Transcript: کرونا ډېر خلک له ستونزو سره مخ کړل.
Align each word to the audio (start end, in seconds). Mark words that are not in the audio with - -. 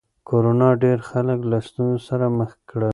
کرونا 0.29 0.69
ډېر 0.83 0.99
خلک 1.09 1.39
له 1.51 1.57
ستونزو 1.67 1.99
سره 2.09 2.25
مخ 2.37 2.51
کړل. 2.69 2.89